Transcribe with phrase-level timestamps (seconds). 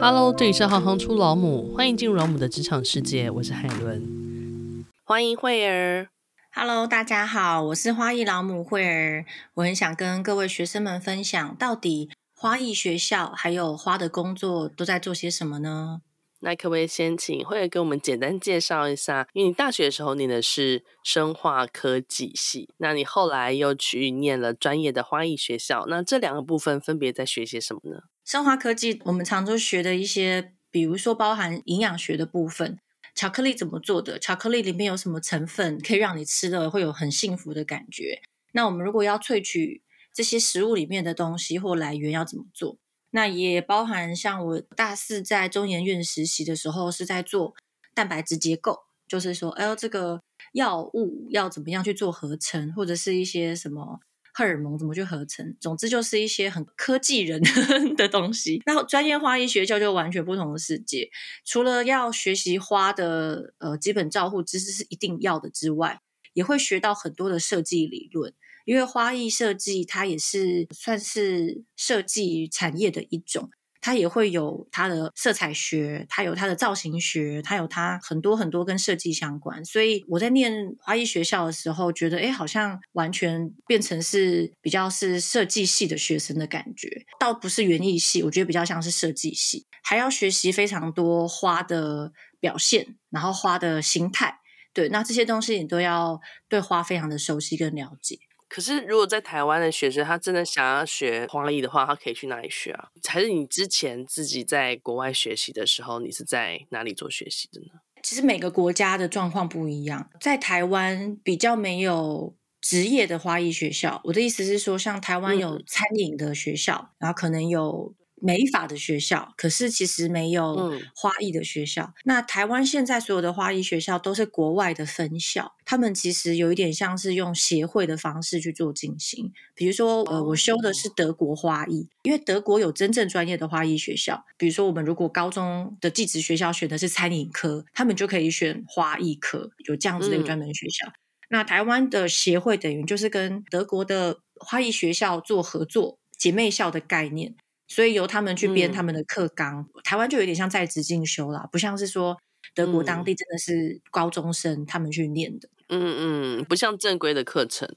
[0.00, 6.08] Hello，这里是行行出老母，欢迎进入老母的职场世界，我是海伦，欢迎慧儿。
[6.52, 16.00] Hello，大家好，我是花艺老母慧儿，我很想跟各位学生们分享，到底花艺学校还有花的工作都在做些什么呢？
[16.40, 19.26] 那可不可以先请慧儿给我们简单介绍一下？
[19.32, 28.02] 因为你大学的时候念的是生化科技系，那你后来又去念了专业的花艺学校，那这两个部分分别在学些什么呢？
[28.24, 32.78] 生化科技我们常都学的一些，比如说包含营养学的部分，
[33.14, 34.18] 巧克力怎么做的？
[34.18, 38.22] 巧克力里面有什么成分可以让你吃了会有很幸福的感觉？
[38.52, 39.82] 那我们如果要萃取
[40.12, 42.78] 这些食物里面的东西或来源要怎么做？
[43.10, 47.54] 那也包含像我大四在中研院实习的时候，是在做
[47.92, 50.20] 蛋白质结构，就是说，哎呦，这个
[50.54, 54.00] 药物要怎么样去做合成，或者是一些什么
[54.36, 57.40] 荷尔蒙怎么去合成，总之就是一些很科技人
[57.96, 58.60] 的东西。
[58.66, 61.08] 然后专业花艺学校就完全不同的世界，
[61.44, 66.00] 除了要学习花的呃基本照护知识是一定要的之外，
[66.32, 68.34] 也会学到很多的设计理论。
[68.64, 73.50] 因为花艺设计，它也是算是设计产业的一种，
[73.84, 79.62] 它也会有它的色彩学，它有它的造型学，它有它很多很多跟设计相关。
[79.62, 92.10] 所以我在念花艺学校的时候，觉得诶好像完全变成是比较是设计系的学生的感觉，倒不是园艺系，我觉得比较像是设计系，还要学习非常多花的
[92.40, 94.38] 表现，然后花的形态，
[94.72, 98.18] 对，那这些东西你都要对花非常的熟悉跟了解。
[98.54, 102.88] 可是，如果在台湾的学生他真的想要学花艺的话，他可以去哪里学啊？
[103.08, 107.80] 还是你之前自己在国外学习的时候，你是在哪里做学习的呢？
[108.00, 114.00] 其实每个国家的状况不一样，在台湾比较没有职业的花艺学校。
[114.04, 117.92] 我的意思是说，像台湾有餐饮的学校，嗯、然后可能有。
[118.24, 121.84] 美法的学校，可是其实没有花艺的学校。
[121.84, 129.30] 嗯、那台湾现在所有的花艺学校都是国外的分校，他们其实有一点像是用协会的方式去做进行。
[129.54, 134.24] 比如说，呃，我修的是德国花艺，因为德国有真正专业的花艺学校。
[134.38, 140.86] 比如说，我们如果高中的技职学校选的是餐饮科，他们就可以选花艺科，有这样子的一个专门学校。
[140.88, 140.96] 嗯、
[141.28, 147.34] 那台湾的协会等于就是跟德国的花艺学校做合作，姐妹校的概念。
[147.66, 152.16] 所以由他们去编他们的课纲，嗯、台湾就有点像在职进修啦，不像是说
[152.54, 157.68] 德国当地真的是高中生他们去念的，嗯嗯，不像正规的课程。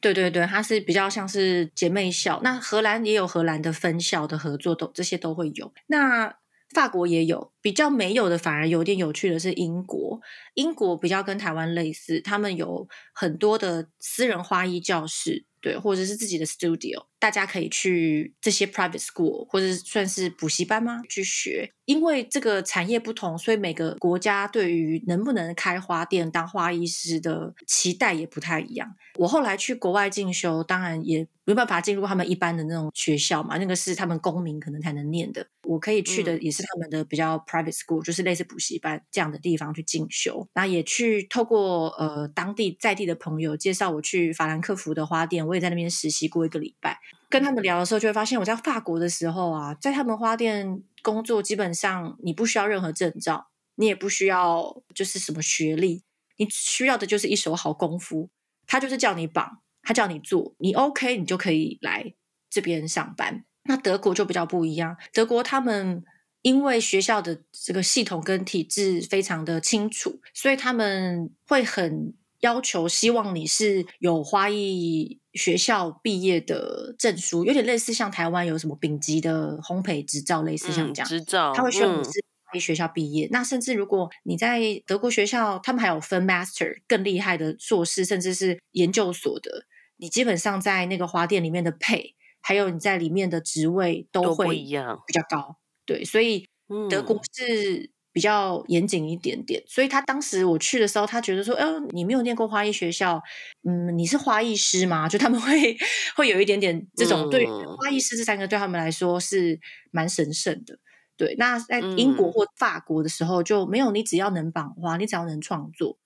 [0.00, 2.40] 对对对，它是比较像是姐妹校。
[2.44, 5.72] 那荷兰也有荷兰的分校的合作，都这些都会有。
[5.88, 6.32] 那
[6.70, 10.20] 法国也有，比较没有的反而有点有趣的是英国，
[10.54, 15.44] 英国比较跟台湾类似，他们有很多的私人花艺教室。
[15.60, 21.02] 对，或者是自己的 studio，大家可以去这些 private school，或者算是补习班吗？
[21.08, 21.72] 去学。
[21.84, 28.94] 因为这个产业不同，所以每个国家对于能不能开花店当花艺师的期待也不太一样。
[29.16, 35.46] 我后来去国外进修，当然也没办法进入他们一般的那种学校嘛，那个是他们公民可能才能念的。
[35.62, 40.46] 我可以去的也是他们的比较 private school，就是类似补习班这样的地方去进修。
[40.54, 46.98] 那也去透过呃当地在地的朋友介绍我去法兰克福的花店，我也在那边实习过一个礼拜。
[47.28, 50.82] 跟他们聊的时候，就会发现我在法国的时候啊，在他们花店。
[51.00, 56.02] 工作基本上你不需要任何证照，你也不需要就是什么学历，
[56.38, 58.28] 你需要的就是一手好功夫。
[58.66, 62.12] 他就是叫你绑，他叫你做，你 OK，你就可以来
[62.50, 63.44] 这边上班。
[63.62, 66.02] 那德国就比较不一样，德国他们
[66.42, 75.20] 因为学校的这个系统跟体制非常的清楚，所以他们会很要求，希望你是有花艺。
[75.38, 83.26] 学校毕业的证书有点类似，像台湾有什么丙级的烘焙执照，类似像这样、嗯、执照，他会需要你是学校毕业。
[83.26, 89.64] 嗯、那甚至如果你在德国学校，他们还有分 master 更厉害的硕士，甚至是研究所的，
[89.96, 95.56] 你基本上在那个花店里面的 pay，还有你在里面的职位都会一样比较高。
[95.86, 96.46] 对，所以
[96.90, 97.90] 德国是。
[98.08, 103.22] 嗯比较严谨一点点，所以他当时我去的时候，他觉得说：“哎，你没有念过花艺学校，
[103.62, 105.76] 嗯，你是花艺师吗？”就他们会
[106.16, 109.60] 会有一点点这种对花艺师这三个对他们来说是
[109.92, 110.80] 蛮神圣的。
[111.16, 115.98] 对，那在英国或法国的时候就没有，你只要能绑花，你只要能创作，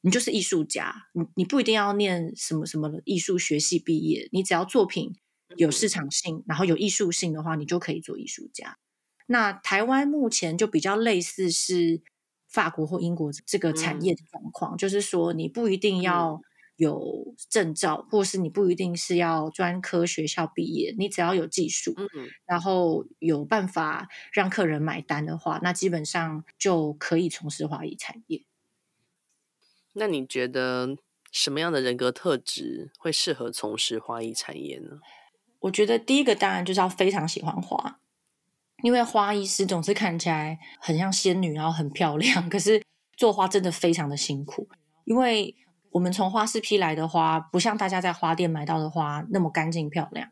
[0.00, 0.92] 你就是艺术家。
[1.12, 5.12] 你你不一定要念什么什么艺术学系毕业，你只要作品
[5.56, 8.76] 有市场性，然后有艺术性的话，你就可以做艺术家。
[9.32, 12.02] 那台湾目前就比较类似是
[12.48, 16.42] 法国或英国这个产业的状况，嗯、就是说你不一定要
[16.74, 21.94] 有证照，或是你不一定是要专科学校毕业，你只要有技术，
[22.44, 28.42] 然后有办法让客人买单的话，那基本上就可以从事花艺产业。
[29.92, 30.96] 那你觉得
[31.30, 34.98] 什么样的人格特质会适合从事花艺产业呢？
[35.60, 38.00] 我觉得第一个当然就是要非常喜欢花。
[38.82, 42.82] 因为花艺师总是看起来很像仙女，然后很漂亮， 可是
[43.16, 44.68] 做花真的非常的辛苦。
[45.04, 45.54] 因为
[45.90, 50.28] 我们从花市批来的花，不像大家在花店买到的花那么干净漂亮。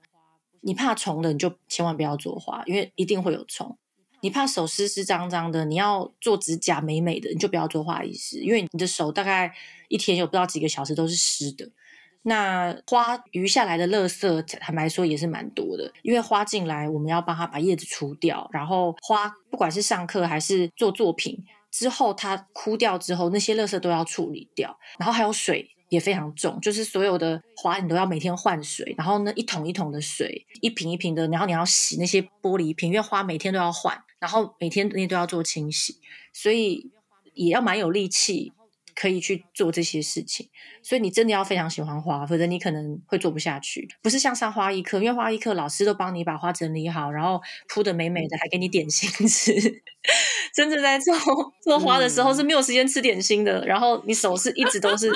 [0.61, 3.77] 你怕虫的，你就千万不要做花，因为一定会有虫。
[4.21, 9.55] 你怕手湿湿脏脏的，你要做指甲美美的，你就不要做花艺师，因为你的手大概
[9.89, 11.71] 一天有不知道几个小时都是湿的。
[12.23, 35.97] 那花余下来的垃圾，坦白说也是蛮多的，因为花进来，我们要帮它把叶子除掉，然后花不管是上课还是做作品之后，它枯掉之后，那些垃圾都要处理掉，然后还有水也非常重，就是所有的花你都要每天换水，然后呢一桶一桶的水，一瓶一瓶的，然后你要洗那些玻璃瓶，因为花每天都要换，然后每天那都要做清洗，
[36.35, 36.91] 所以
[37.33, 38.53] 也要蛮有力气。
[38.99, 40.49] 可以去做这些事情，
[40.83, 43.87] 所以你真的要非常喜欢花，否则你可能会做不下去。
[44.03, 49.53] 不是像上花艺课，因为花艺课老师都帮你把花整理好，然后铺的美美的，还给你点心吃。
[50.53, 51.15] 真的在做
[51.63, 55.09] 做花的时候是没有时间吃点心的，嗯、然后你手是一直都是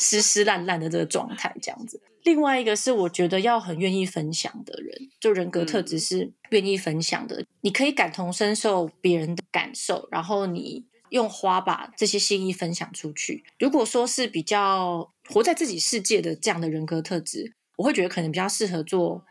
[0.00, 2.00] 湿湿烂烂的这个状态，这样子。
[2.22, 10.87] 另外一个是我觉得要很愿意分享的人，就人格特质是愿意分享的，嗯、你可以感同身受别人的感受，然后你。
[11.10, 13.44] 用花把这些心意分享出去。
[13.58, 19.24] 如果说是比较活在自己世界的这样的人格特质，我会觉得可能比较适合做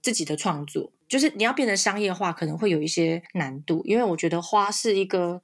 [0.00, 0.92] 自己的创作。
[1.08, 5.42] 就是你要变成商业化，可能会有一些难度，因为我觉得花是一个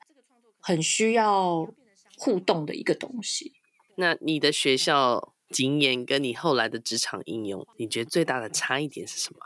[0.61, 1.69] 很需要
[2.17, 3.53] 互动的一个东西。
[3.97, 9.41] 那你的学校经验跟你后来的职场应用，你觉得最大的差异点是什么？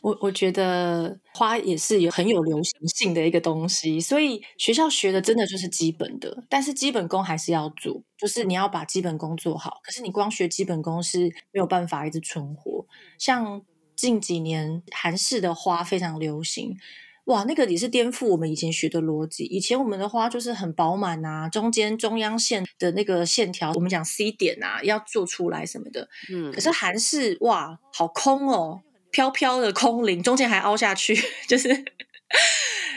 [0.00, 9.80] 我我觉得花也是有很有流行性的一个东西，所以学校学的真的就是基本的，但是基本功还是要做，就是你要把基本功做好。
[9.82, 12.86] 可是你光学基本功是没有办法一直存活。
[13.18, 13.62] 像
[13.96, 16.76] 近几年韩式的花非常流行，
[17.24, 19.44] 哇，那个也是颠覆我们以前学的逻辑。
[19.44, 26.08] 以前我们的花就是很饱满啊，中间中央线的那个线条，我们讲 C 点啊，要做出来什么的。
[26.32, 28.80] 嗯，可是韩式哇，好空哦。
[29.10, 31.16] 飘飘的空灵，中间还凹下去，
[31.48, 31.84] 就是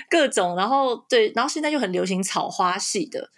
[0.09, 0.55] 各种。
[0.55, 3.29] 然后对，然后现在就很流行草花系的，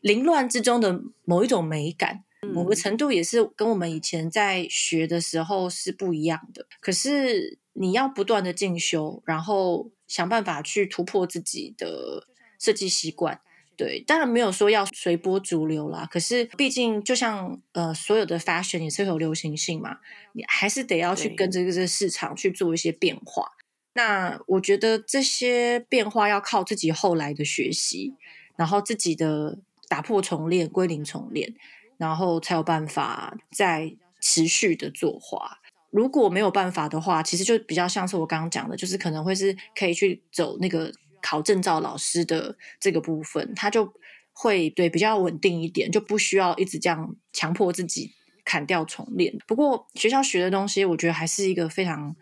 [0.00, 6.66] 凌乱之中的某一种美感，某个程度也是跟我们以前在学的时候是不一样的。
[6.80, 12.26] 可是你要不断的进修，然后想办法去突破自己的
[12.58, 13.40] 设计习惯。
[13.80, 16.06] 对，当然没有说要随波逐流啦。
[16.10, 19.96] 可是毕竟，就像呃，所有的 fashion 也是有流行性嘛，
[20.34, 23.52] 你还是得要去跟这个这个市场去做一些变化。
[23.94, 28.12] 那我觉得这些变化要靠自己后来的学习，
[28.54, 31.54] 然后自己的打破重练、归零重练，
[31.96, 35.58] 然后才有办法再持续的做花。
[35.90, 40.92] 如果没有办法的话，其实就比较像是我刚刚讲的，就是可能会是可以去走那个。
[41.22, 43.92] 考证照老师的这个部分，他就
[44.32, 48.12] 会对比较稳定一点，就不需要一直这样强迫自己
[48.44, 49.38] 砍掉重练。
[49.46, 52.16] 不过学校学的东西，我觉得还是一个非常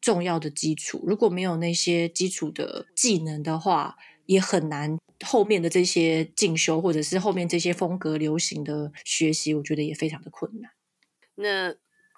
[0.00, 1.02] 重要的基础。
[1.06, 3.96] 如果没有那些基础的技能的话，
[4.26, 10.70] 也很难后面的这些进修或者是后面这些风格流行的学习，我觉得也非常的困难。
[11.34, 11.74] 那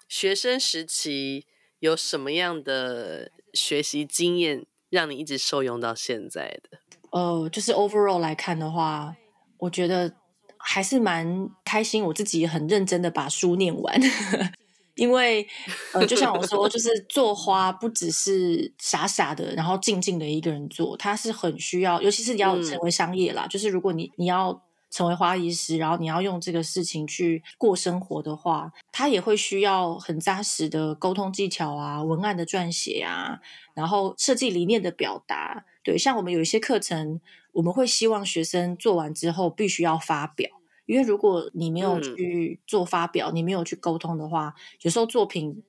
[0.07, 1.45] 学生时期
[1.79, 4.65] 有什么样的学习经验？
[4.89, 6.77] 让你一直受用到现在的，
[7.11, 9.15] 呃，就是 overall 来看的话，
[9.57, 10.13] 我觉得
[10.57, 12.03] 还是蛮开心。
[12.03, 13.99] 我自己也很认真的把书念完，
[14.95, 15.47] 因为
[15.93, 24.61] 呃，就像我说，就是做花不只是傻傻的，然后静静的一个人做，它是很需要，尤其是你要成为商业啦，嗯、就是如果你你要。
[24.89, 33.39] 成为花艺师，然后你要用这个事情去过生活的话，他也会需要很扎实的沟通技巧啊，文案的撰写啊，
[33.73, 35.65] 然后设计理念的表达。
[35.83, 37.19] 对，像我们有一些课程，
[37.53, 40.49] 我们会希望学生做完之后必须要发表，
[40.85, 45.63] 因为如果你没有去做发表，嗯、你没有去沟通的话，有时候作品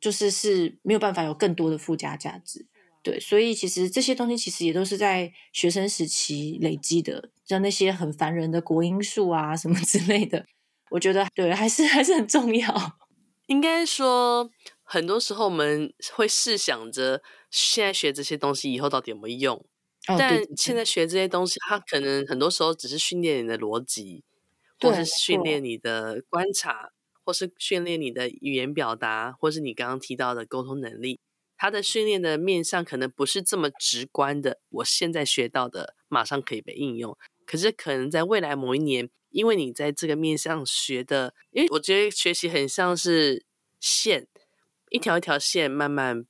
[0.00, 2.66] 就是是没有办法有更多的附加价值。
[3.04, 10.46] 对，所以其实这些东西其实也都是在学生时期累积的，像那些很烦人的国音数啊什么 之类的，
[10.90, 12.74] 我觉得对，还是还是很重要。
[13.46, 14.50] 应该说，
[14.82, 19.56] 很多时候我们会试想着现在学这些东西以后到底有没有用，
[20.08, 24.24] 哦、但现在学这些东西，它可能很多时候只是训练你的逻辑，
[24.80, 26.90] 或是训练你的观察。
[27.26, 31.18] 或是训练你的语言表达，或是你刚刚提到的沟通能力。
[31.56, 37.16] 它的训练的面向可能不是这么直观的，我现在学到的马上可以被应用。
[37.46, 43.44] 可是可能在未来某一年，因为你在这个面向学的，因为我觉得学习很像是
[43.80, 44.26] 线，
[44.90, 46.24] 一条一条线慢慢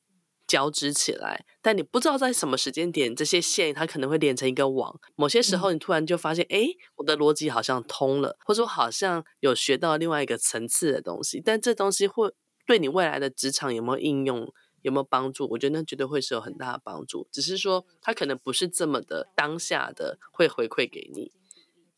[0.47, 5.01] 交织起来，但你不知道在什么时间点，这些线它可能会连成一个网。
[5.15, 11.41] 某些时候，你突然就发现，哎、嗯，我的逻辑好像通了，或者说好像有学到另外一个层次的东西。
[11.45, 12.33] 但这东西会
[12.67, 14.53] 对你未来的职场有没有应用？
[14.85, 15.49] 有没有帮助？
[15.51, 21.33] 我觉得那绝对会是有很大的帮助，只是说他可能不是这么的当下的会回馈给你。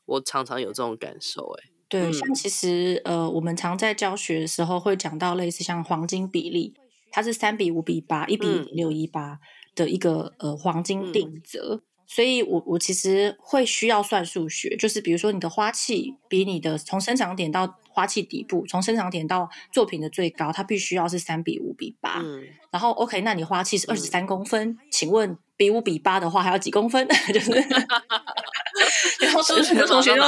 [0.04, 6.74] 我常常有这种感受，哎，对，嗯、像其实呃，我们常在教学的时候会讲到类似像黄金比例，
[7.10, 9.40] 它是三比五比八，一比六一八
[9.74, 11.74] 的一个呃黄金定则。
[11.74, 22.20] 嗯所以我，我我其实会需要算数学，就是比如说你的花器比你的从生长点到花器底部，从生长点到作品的最高，它必须要是三比五比八。
[22.22, 22.44] 嗯。
[22.70, 27.08] 然后，OK，那你花器是二十三公分，嗯，请问比五比八的话还要几公分？
[27.34, 27.50] 就是，
[29.20, 30.22] 然后数学的同学就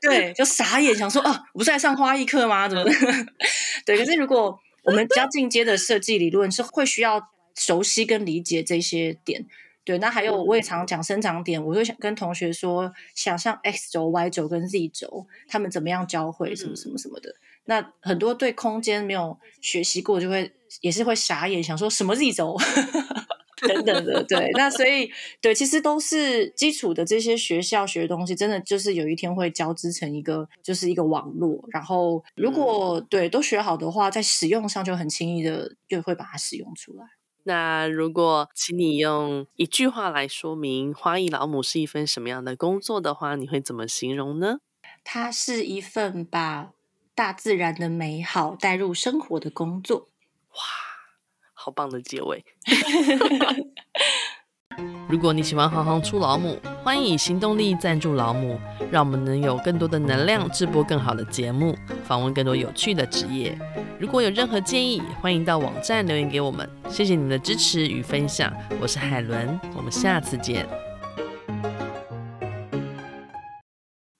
[0.00, 2.68] 对，就傻眼，想说啊，我不是在上花艺课吗？
[2.68, 2.84] 怎么？
[3.84, 7.20] 对，可是如果我们比较进阶的设计理论是会需要
[7.56, 9.46] 熟悉跟理解这些点。
[9.86, 17.32] 对，那还有我也常讲生长点，我就想跟同学说，想象 x 轴、y 轴跟 z 轴，他们怎么样交汇，什么什么什么的。
[17.66, 22.56] 那很多对空间没有学习过，就会也是会傻眼，想说什么 z 轴
[23.68, 24.24] 等等的。
[24.24, 25.08] 对，那所以
[25.40, 31.64] 对，其实都是基础的这些学校学的东西，真的就是有一天会交织成一个，就是一个网络。
[31.70, 37.04] 然后如果对都学好的话，在使用上就很轻易的就会把它使用出来。
[37.48, 44.58] 那如果请你用一句话来说明花艺老母是一份什么样的工作的话，你会怎么形容呢？
[45.04, 46.72] 它是一份把
[47.14, 50.08] 大自然的美好带入生活的工作。
[50.50, 50.58] 哇，
[51.54, 52.44] 好棒的结尾！
[55.08, 58.58] 如果你喜欢行行出老母，欢迎以行动力赞助老母，
[58.90, 63.56] 让我们能有更多的能量制播更好的节目，访问更多有趣的职业。
[63.98, 66.68] 如果有任何建议，欢迎到网站留言给我们。
[66.88, 70.66] 谢谢你们的支持与分享，我是海伦，我们下次见。